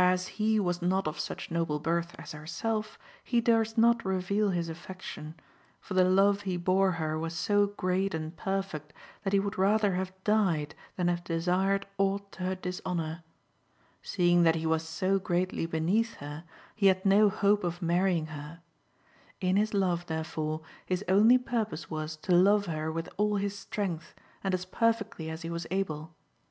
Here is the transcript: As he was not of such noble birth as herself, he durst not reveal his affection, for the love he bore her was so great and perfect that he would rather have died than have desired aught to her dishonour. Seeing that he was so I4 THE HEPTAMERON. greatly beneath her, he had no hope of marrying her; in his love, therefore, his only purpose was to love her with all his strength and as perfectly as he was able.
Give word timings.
As 0.00 0.28
he 0.40 0.58
was 0.58 0.80
not 0.80 1.06
of 1.06 1.20
such 1.20 1.50
noble 1.50 1.78
birth 1.78 2.14
as 2.18 2.32
herself, 2.32 2.98
he 3.22 3.38
durst 3.42 3.76
not 3.76 4.02
reveal 4.02 4.48
his 4.48 4.70
affection, 4.70 5.34
for 5.78 5.92
the 5.92 6.04
love 6.06 6.40
he 6.40 6.56
bore 6.56 6.92
her 6.92 7.18
was 7.18 7.34
so 7.34 7.66
great 7.66 8.14
and 8.14 8.34
perfect 8.34 8.94
that 9.24 9.34
he 9.34 9.38
would 9.38 9.58
rather 9.58 9.92
have 9.92 10.10
died 10.24 10.74
than 10.96 11.08
have 11.08 11.22
desired 11.22 11.86
aught 11.98 12.32
to 12.32 12.44
her 12.44 12.54
dishonour. 12.54 13.22
Seeing 14.00 14.42
that 14.44 14.54
he 14.54 14.64
was 14.64 14.82
so 14.82 14.86
I4 14.86 14.98
THE 14.98 15.06
HEPTAMERON. 15.10 15.22
greatly 15.24 15.66
beneath 15.66 16.14
her, 16.14 16.44
he 16.74 16.86
had 16.86 17.04
no 17.04 17.28
hope 17.28 17.62
of 17.62 17.82
marrying 17.82 18.28
her; 18.28 18.60
in 19.38 19.56
his 19.56 19.74
love, 19.74 20.06
therefore, 20.06 20.62
his 20.86 21.04
only 21.10 21.36
purpose 21.36 21.90
was 21.90 22.16
to 22.16 22.32
love 22.34 22.64
her 22.64 22.90
with 22.90 23.10
all 23.18 23.36
his 23.36 23.58
strength 23.58 24.14
and 24.42 24.54
as 24.54 24.64
perfectly 24.64 25.28
as 25.28 25.42
he 25.42 25.50
was 25.50 25.66
able. 25.70 26.14